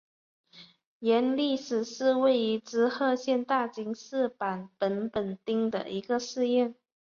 [0.97, 6.73] 延历寺是位于滋贺县大津市坂本本町的一个寺院。